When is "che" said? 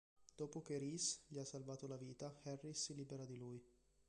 0.63-0.79